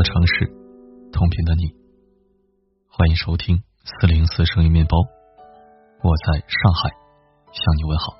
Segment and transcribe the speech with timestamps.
[0.00, 0.46] 的城市，
[1.12, 1.76] 同频的你，
[2.88, 6.88] 欢迎收听四零四声音面包，我在上海
[7.52, 8.16] 向你问好。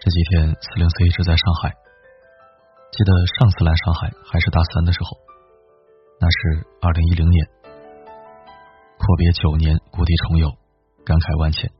[0.00, 1.70] 这几天四零四一直在上海，
[2.90, 5.16] 记得上次来上海还是大三的时候，
[6.18, 7.46] 那是二零一零年，
[8.98, 10.50] 阔别九年，故地重游，
[11.04, 11.70] 感慨万千。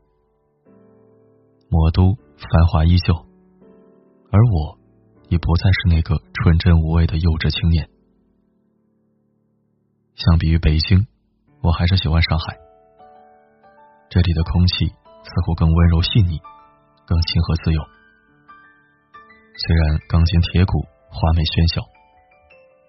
[1.68, 3.26] 魔都繁华依旧，
[4.30, 4.78] 而我
[5.28, 7.88] 已不再是那个纯真无畏的幼稚青年。
[10.14, 11.06] 相比于北京，
[11.62, 12.58] 我还是喜欢上海。
[14.10, 16.40] 这里的空气似乎更温柔细腻，
[17.06, 17.80] 更亲和自由。
[19.54, 20.80] 虽然钢筋铁骨、
[21.12, 21.80] 华美喧嚣，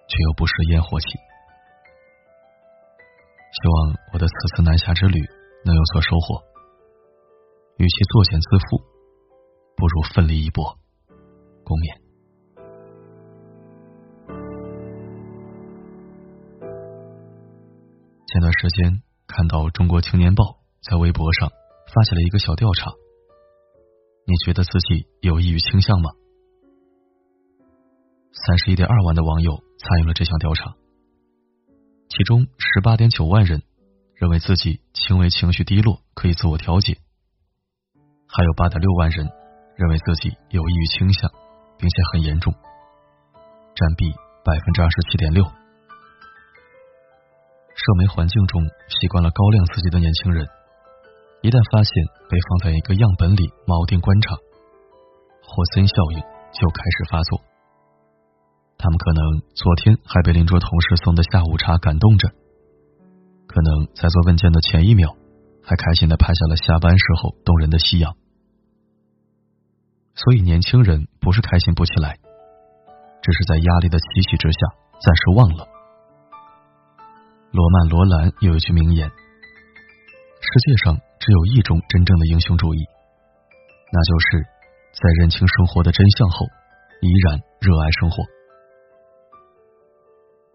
[0.08, 1.08] 却又不失烟火气。
[3.52, 5.20] 希望我的此次南下之旅
[5.66, 6.42] 能有所收获。
[7.78, 8.82] 与其作茧自缚，
[9.76, 10.79] 不如奋力一搏，
[11.70, 12.02] 共勉。
[18.26, 20.44] 前段时间看到《中国青年报》
[20.82, 21.50] 在微博上
[21.94, 22.90] 发起了一个小调查，
[24.26, 26.10] 你觉得自己有抑郁倾向吗？
[28.34, 30.76] 三十一点二万的网友参与了这项调查，
[32.08, 33.62] 其中十八点九万人
[34.16, 36.98] 认为自己轻微情绪低落，可以自我调节。
[38.28, 39.30] 还有八点六万人
[39.76, 41.32] 认为自己有抑郁倾向，
[41.80, 42.54] 并且很严重，
[43.74, 44.14] 占比
[44.44, 45.46] 百分之二十七点六。
[45.46, 45.52] 社
[47.98, 50.46] 媒环境中习惯了高亮刺激的年轻人，
[51.42, 51.90] 一旦发现
[52.28, 54.36] 被放在一个样本里锚定观察，
[55.42, 56.20] 霍森效应
[56.52, 57.40] 就开始发作。
[58.78, 62.28] 他们可能昨天还被邻桌同事送的下午茶感动着，
[63.48, 65.16] 可能在做问卷的前一秒。
[65.62, 68.16] 还开心的拍下了下班时候动人的夕阳，
[70.20, 72.18] 所以年轻人不是开心不起来，
[73.22, 74.60] 只是在压力的期许之下
[75.00, 75.66] 暂时忘了。
[77.52, 82.86] 罗曼·罗兰有一句名言：“世界上只有一种真正的英雄主义，
[83.94, 84.44] 那就是
[84.92, 86.48] 在认清生活的真相后，
[87.02, 88.22] 依然热爱生活。”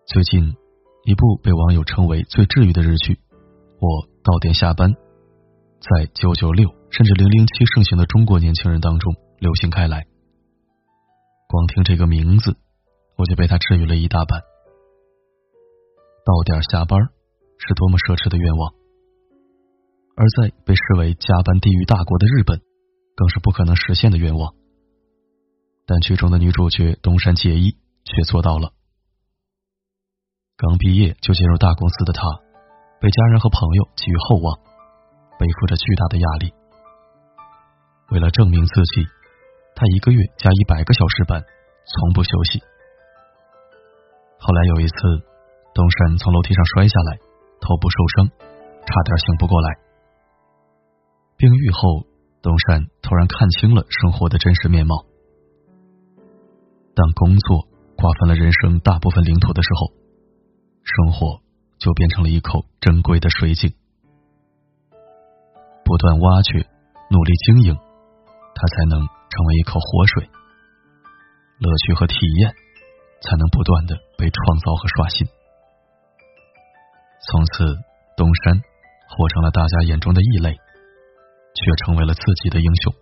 [0.06, 0.54] 最近，
[1.04, 3.18] 一部被网友称为最治愈的日剧，
[3.80, 4.92] 我到点下班。
[5.80, 10.06] 在九九六甚至零零七盛行的中国年轻人当中流行开来。
[11.48, 12.56] 光听这个名字，
[13.18, 14.40] 我就被他治愈了一大半。
[16.24, 16.98] 到点下班
[17.58, 18.72] 是多么奢侈的愿望，
[20.16, 22.62] 而在被视为加班地狱大国的日本，
[23.14, 24.54] 更是不可能实现的愿望。
[25.84, 28.72] 但剧中的女主角东山结衣却做到了。
[30.56, 32.24] 刚毕业就进入大公司的她，
[32.98, 34.56] 被家人和朋友寄予厚望。
[35.36, 36.54] 背负着巨大的压力，
[38.08, 39.04] 为了证明自己，
[39.74, 42.62] 他一个月加一百个小时班，从不休息。
[44.38, 44.94] 后来有一次，
[45.74, 47.18] 东山从楼梯上摔下来，
[47.60, 48.28] 头部受伤，
[48.86, 49.68] 差点醒不过来。
[51.36, 52.06] 病愈后，
[52.40, 55.04] 东山突然看清了生活的真实面貌。
[56.94, 59.92] 当工作瓜分了人生大部分领土的时候，
[60.84, 61.42] 生活
[61.78, 63.74] 就变成了一口珍贵的水井。
[65.84, 66.58] 不断挖掘，
[67.10, 70.30] 努力经营，他才能成为一口活水。
[71.58, 72.54] 乐趣和体验
[73.20, 75.26] 才能不断的被创造和刷新。
[77.26, 77.78] 从此，
[78.16, 78.62] 东山
[79.08, 80.56] 活成了大家眼中的异类，
[81.54, 82.92] 却成为了自己的英雄。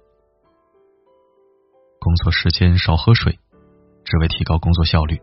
[1.98, 3.38] 工作时间少喝水，
[4.04, 5.20] 只为提高工作效率，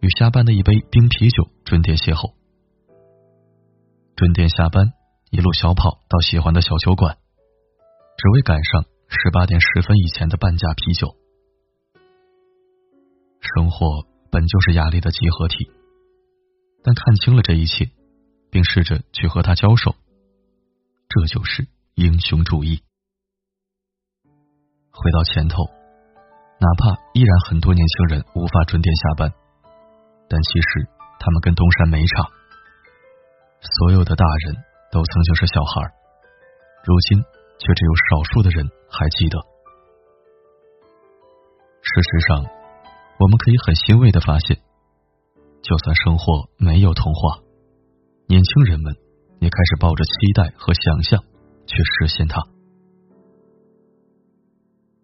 [0.00, 2.34] 与下班的一杯冰啤酒准点邂逅，
[4.14, 4.92] 准点下班。
[5.30, 7.18] 一路小跑到喜欢的小酒馆，
[8.16, 8.84] 只为赶上
[9.22, 11.16] 十八点十分以前的半价啤酒。
[13.40, 15.70] 生活本就是压力的集合体，
[16.82, 17.90] 但看清了这一切，
[18.50, 19.94] 并试着去和他交手，
[21.08, 22.82] 这就是英雄主义。
[24.90, 25.64] 回到前头，
[26.60, 29.32] 哪怕依然很多年轻人无法准点下班，
[30.28, 32.28] 但其实他们跟东山没差。
[33.78, 34.64] 所有的大人。
[34.88, 35.82] 都曾经是小孩，
[36.84, 37.18] 如今
[37.58, 39.38] 却只有少数的人还记得。
[41.82, 42.44] 事实上，
[43.18, 44.58] 我们可以很欣慰的发现，
[45.62, 47.40] 就算生活没有童话，
[48.26, 48.94] 年轻人们
[49.40, 51.22] 也开始抱着期待和想象
[51.66, 52.42] 去实现它。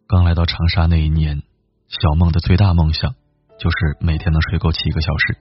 [0.06, 1.42] 刚来到长沙那一年，
[1.88, 3.14] 小梦的最大梦想
[3.58, 5.38] 就是每天能睡够七个小时。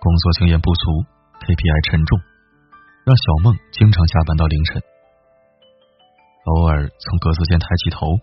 [0.00, 1.04] 工作经验不足
[1.38, 2.18] ，KPI 沉重。
[3.04, 4.82] 让小梦经常加班到凌晨，
[6.44, 8.18] 偶尔从格子间抬起头，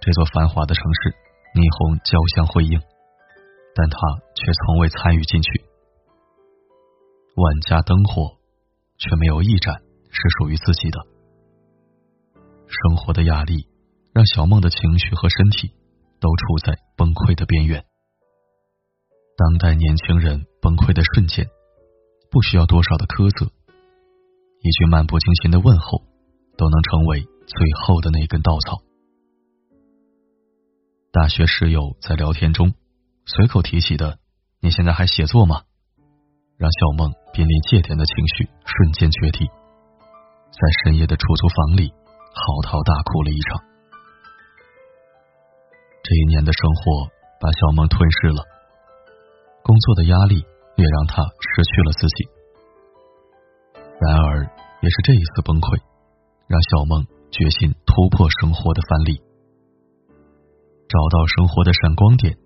[0.00, 1.12] 这座繁华的城市，
[1.52, 2.80] 霓虹交相辉映，
[3.74, 3.98] 但他
[4.34, 5.64] 却从未参与进去。
[7.36, 8.40] 万家灯火，
[8.96, 10.98] 却没有一盏是属于自己的。
[12.64, 13.68] 生活的压力
[14.14, 15.76] 让小梦的情绪和身体
[16.18, 17.84] 都处在崩溃的边缘。
[19.36, 21.46] 当代年轻人崩溃的瞬间，
[22.30, 23.52] 不需要多少的苛责，
[24.64, 26.00] 一句漫不经心的问候，
[26.56, 28.82] 都能成为最后的那根稻草。
[31.12, 32.74] 大学室友在聊天中
[33.24, 34.18] 随口提起的
[34.60, 35.62] “你现在还写作吗？”
[36.56, 41.92] 让小梦濒临戒点的情绪瞬间决堤，在深夜的出租房里
[42.32, 43.60] 嚎啕大哭了一场。
[46.02, 47.08] 这一年的生活
[47.40, 48.40] 把小梦吞噬了，
[49.62, 50.40] 工作的压力
[50.76, 52.24] 也让他失去了自己。
[54.00, 54.44] 然而，
[54.80, 55.80] 也是这一次崩溃，
[56.46, 59.20] 让小梦决心突破生活的藩篱。
[60.88, 62.38] 找到生活的闪光点，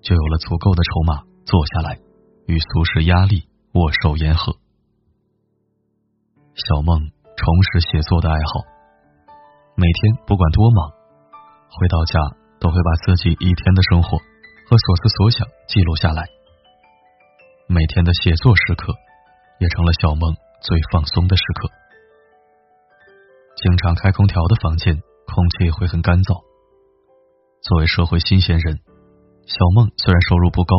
[0.00, 2.00] 就有了足够的筹码坐下来，
[2.46, 4.56] 与俗世压力握手言和。
[6.54, 6.98] 小梦
[7.36, 8.64] 重拾写作的爱好，
[9.76, 10.90] 每天不管多忙，
[11.68, 12.18] 回到家
[12.58, 16.24] 都会把自己一天的生活和所思所想记录下来。
[17.66, 18.94] 每天的写作时刻，
[19.58, 21.68] 也成了小梦最放松的时刻。
[23.56, 26.42] 经常开空调的房间，空气会很干燥。
[27.62, 28.80] 作为社会新鲜人，
[29.46, 30.74] 小梦虽然收入不高，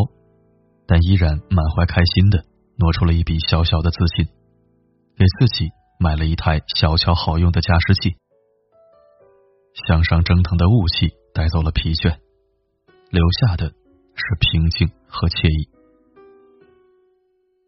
[0.86, 2.44] 但依然满怀开心的
[2.78, 4.26] 挪出了一笔小小的资金，
[5.16, 8.18] 给自己买了一台小巧好用的加湿器。
[9.88, 12.18] 向上蒸腾的雾气带走了疲倦，
[13.10, 15.70] 留下的是平静和惬意。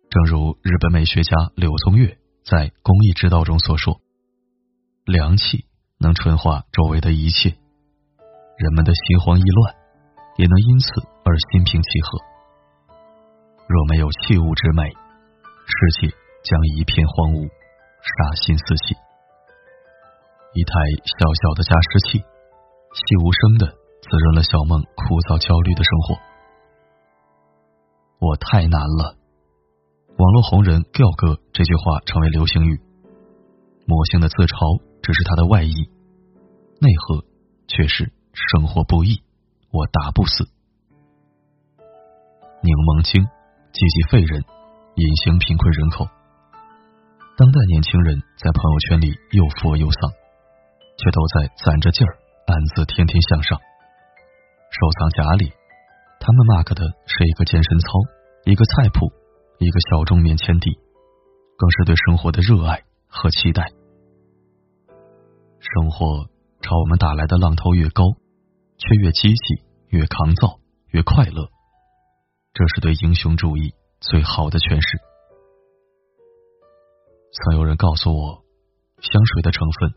[0.10, 4.00] 正如日本美学家柳宗悦在《工艺之道》中所说
[5.08, 5.66] ：“凉气
[6.00, 7.56] 能纯化周围的一切。”
[8.60, 9.76] 人们的心慌意乱，
[10.36, 10.90] 也能因此
[11.24, 12.20] 而心平气和。
[13.70, 16.10] 若没有器物之美，世界
[16.44, 18.96] 将一片荒芜，杀心四起。
[20.54, 20.74] 一台
[21.06, 23.68] 小小的加湿器，细无声的
[24.02, 26.18] 滋润了小梦枯燥焦虑的生活。
[28.20, 29.16] 我太难了，
[30.18, 32.82] 网络红人 “Giao 哥”这句话成为流行语。
[33.86, 35.72] 魔性的自嘲只是他的外衣，
[36.82, 37.24] 内核
[37.68, 38.12] 却是。
[38.38, 39.24] 生活不易，
[39.72, 40.46] 我打不死。
[42.62, 43.26] 柠檬精，
[43.74, 44.46] 济济废人，
[44.94, 46.06] 隐形贫困人口。
[47.34, 50.14] 当代年轻人在朋友圈里又佛又丧，
[51.02, 52.14] 却都在攒着劲儿，
[52.46, 53.58] 暗自天天向上。
[53.58, 55.50] 收藏夹里，
[56.22, 57.90] 他们 mark 的是一个健身操，
[58.46, 59.10] 一个菜谱，
[59.58, 60.78] 一个小众面签底，
[61.58, 63.74] 更是对生活的热爱和期待。
[65.74, 66.30] 生活
[66.62, 68.04] 朝我们打来的浪头越高。
[68.80, 70.60] 却越积极，越抗造，
[70.92, 71.50] 越快乐。
[72.54, 75.00] 这是对英雄主义最好的诠释。
[77.32, 78.44] 曾有人告诉我，
[79.02, 79.94] 香水的成分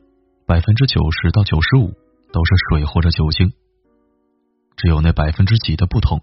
[0.46, 1.92] 百分之九十到九十五
[2.32, 3.52] 都是水或者酒精，
[4.78, 6.22] 只有那百分之几的不同，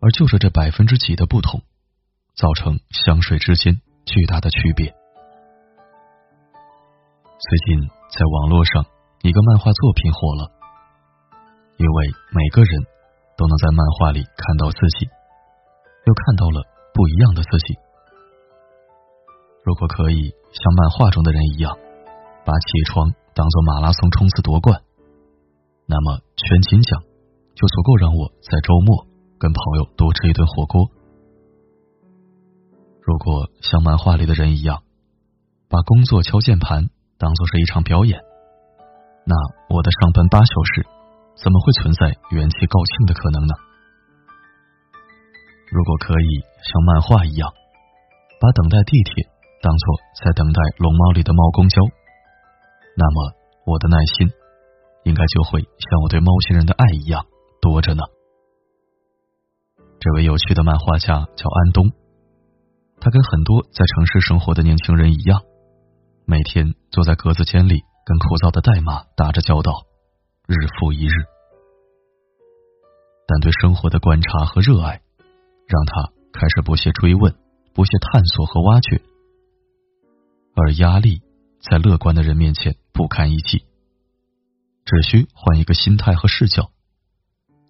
[0.00, 1.60] 而就是这百分之几的不同，
[2.34, 4.94] 造成香水之间巨大的区别。
[7.36, 8.82] 最近在网络上，
[9.20, 10.50] 一个漫画作品火了。
[11.76, 12.70] 因为每个人
[13.36, 16.64] 都能在漫画里看到自己，又看到了
[16.94, 17.76] 不一样的自己。
[19.62, 21.76] 如果可以像漫画中的人一样，
[22.46, 24.80] 把起床当做马拉松冲刺夺冠，
[25.84, 27.02] 那么全勤奖
[27.54, 29.04] 就足够让我在周末
[29.38, 30.88] 跟朋友多吃一顿火锅。
[33.02, 34.84] 如果像漫画里的人一样，
[35.68, 38.20] 把工作敲键盘当做是一场表演，
[39.24, 39.34] 那
[39.74, 40.44] 我的上班八小
[40.74, 40.86] 时。
[41.36, 43.52] 怎么会存在元气告罄的可能呢？
[45.68, 47.52] 如果可以像漫画一样，
[48.40, 49.28] 把等待地铁
[49.60, 51.82] 当做在等待龙猫里的猫公交，
[52.96, 54.32] 那么我的耐心
[55.04, 57.26] 应该就会像我对猫星人的爱一样
[57.60, 58.00] 多着呢。
[60.00, 61.92] 这位有趣的漫画家叫安东，
[62.98, 65.42] 他跟很多在城市生活的年轻人一样，
[66.28, 69.86] 每天坐在格子间里跟枯燥的代码打着交道。
[70.48, 71.12] 日复一日，
[73.28, 75.02] 但对生活的观察和热爱，
[75.66, 77.32] 让他开始不懈追问、
[77.74, 79.00] 不懈探索和挖掘。
[80.56, 81.22] 而压力
[81.60, 83.64] 在乐观的人面前不堪一击，
[84.84, 86.70] 只需换一个心态和视角，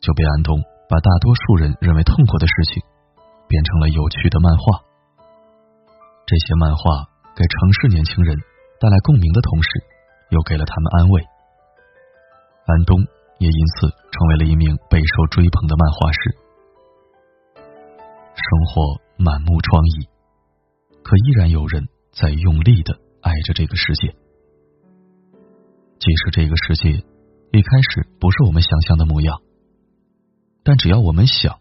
[0.01, 2.83] 就被安东把大多数人认为痛苦的事情，
[3.49, 4.81] 变成了有趣的漫画。
[6.27, 8.35] 这些漫画给城市年轻人
[8.81, 9.69] 带来共鸣的同时，
[10.31, 11.21] 又给了他们安慰。
[12.65, 12.99] 安东
[13.39, 16.19] 也因此成为了一名备受追捧的漫画师。
[18.33, 20.09] 生活满目疮痍，
[21.05, 24.17] 可依然有人在用力的爱着这个世界。
[26.01, 27.05] 即使这个世界
[27.53, 29.43] 一开始不是我们想象的模样，
[30.65, 31.61] 但只要我们想，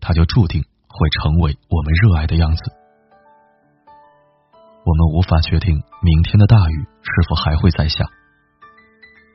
[0.00, 2.62] 它就注定会成为我们热爱的样子。
[4.84, 8.04] 我们无法确定明天的大雨是否还会再下，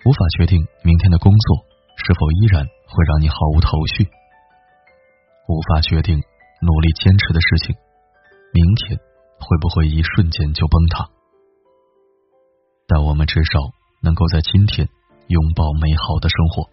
[0.06, 1.58] 无法确定明天的工作
[1.96, 4.04] 是否依然会让你毫无头绪，
[5.48, 6.20] 无法确定
[6.62, 7.76] 努力坚持的事情
[8.52, 9.00] 明天
[9.40, 11.08] 会不会一瞬间就崩塌。
[12.88, 13.60] 但我们至少
[14.02, 14.88] 能够在今天
[15.28, 16.70] 拥抱美好的生活。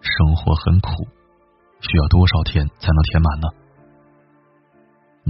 [0.00, 0.90] 生活很苦，
[1.80, 3.48] 需要多少天才能填满呢？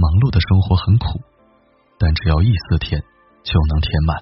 [0.00, 1.21] 忙碌的生活很苦，
[1.99, 2.99] 但只要一丝甜
[3.45, 4.16] 就能填满。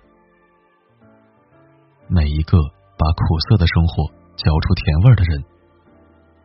[2.11, 2.59] 每一个
[2.99, 5.45] 把苦涩的生活嚼出甜味的人，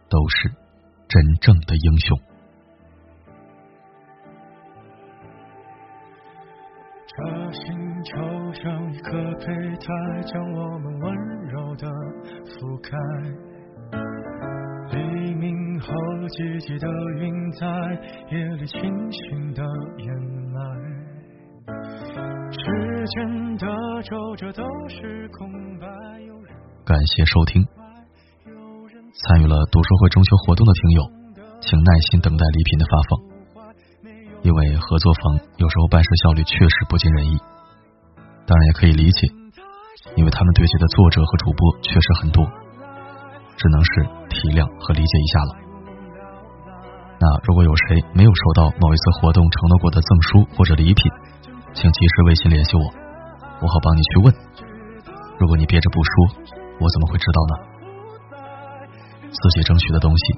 [0.07, 0.53] 都是
[1.09, 2.13] 真正的英雄。
[7.09, 7.17] 这
[7.53, 7.73] 星
[8.05, 8.13] 球
[8.53, 9.49] 像一颗胚
[9.81, 11.15] 胎，将我们温
[11.47, 11.87] 柔的
[12.45, 12.93] 覆盖。
[15.83, 15.93] 后，
[16.29, 16.87] 积极的
[17.19, 17.67] 云在
[18.31, 18.79] 夜里清
[19.11, 19.61] 醒的
[19.97, 20.07] 掩
[20.53, 20.57] 埋。
[22.51, 23.67] 时间的
[24.03, 25.49] 皱褶都是空
[25.79, 25.87] 白。
[26.85, 27.65] 感谢收听。
[29.13, 31.03] 参与了读书会中秋活动的听友，
[31.61, 33.19] 请耐心等待礼品的发放。
[34.41, 37.37] 因为合作方有时候办事效率确实不尽人意，
[38.45, 39.27] 当然也可以理解，
[40.15, 42.45] 因为他们对接的作者和主播确实很多。
[43.55, 43.91] 只能是
[44.29, 45.62] 体谅和理解一下了。
[47.23, 50.99] 那如果有谁没有收到某一次活动承诺过的赠书或者礼品，
[51.73, 52.83] 请及时微信联系我，
[53.61, 54.35] 我好帮你去问。
[55.39, 56.11] 如果你憋着不说，
[56.81, 57.53] 我怎么会知道呢？
[59.31, 60.37] 自己争取的东西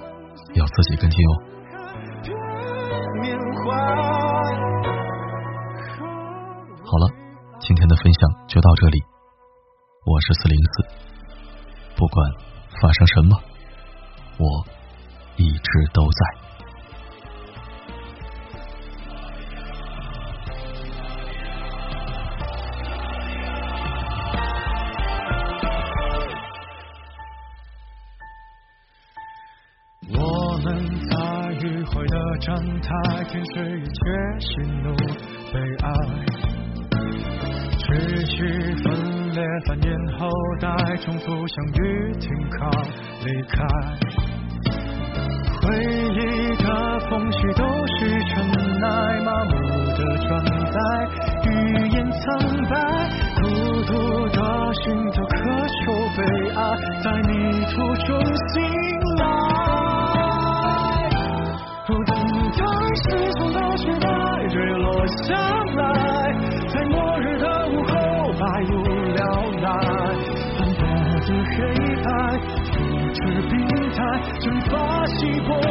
[0.54, 1.34] 要自己跟进哦。
[6.86, 7.10] 好了，
[7.58, 9.02] 今天的分享就到这里。
[10.06, 10.86] 我是四零四，
[11.98, 12.30] 不管。
[12.82, 13.40] 发生什么？
[14.38, 14.66] 我
[15.38, 16.55] 一直都在。
[32.46, 34.00] 站台，停止一切
[34.40, 34.96] 喜怒
[35.52, 35.90] 悲哀，
[37.80, 38.38] 持续
[38.84, 39.26] 分。
[39.36, 40.30] 裂繁衍后
[40.62, 42.70] 代，重复相遇，停靠，
[43.26, 43.58] 离开。
[45.60, 45.76] 回
[46.14, 47.98] 忆的缝隙都是
[48.30, 48.34] 尘
[48.84, 49.52] 埃，麻木
[75.48, 75.65] 发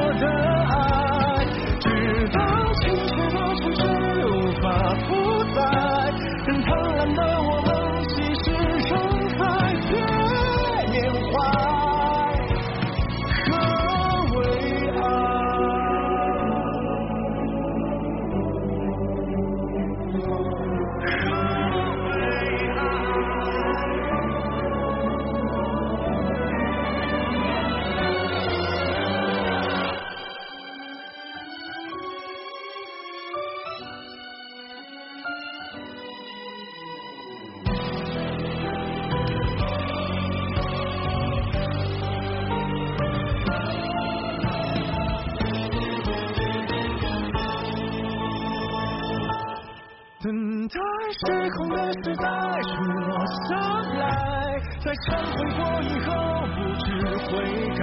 [55.57, 56.11] 过以后
[56.55, 56.87] 不知
[57.27, 57.33] 悔
[57.79, 57.83] 改，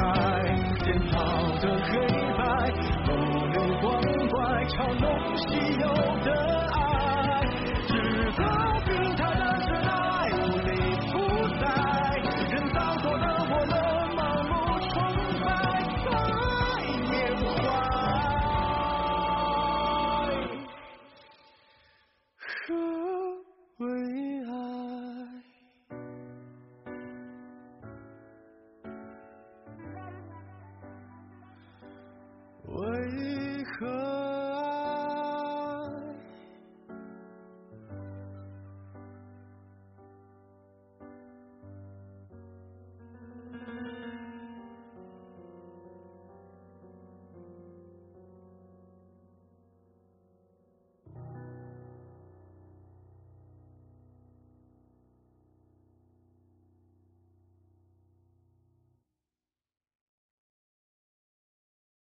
[0.84, 1.16] 颠倒
[1.62, 1.90] 的黑
[2.38, 2.40] 白，
[3.06, 3.10] 不
[3.48, 3.90] 留光
[4.30, 5.06] 怪，嘲弄
[5.38, 5.42] 稀
[5.80, 5.84] 有
[6.26, 6.51] 的。